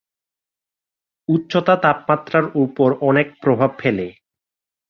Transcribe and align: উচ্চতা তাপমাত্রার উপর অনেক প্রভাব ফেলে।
উচ্চতা 1.29 1.75
তাপমাত্রার 1.75 2.45
উপর 2.55 2.89
অনেক 3.01 3.27
প্রভাব 3.41 3.71
ফেলে। 3.79 4.07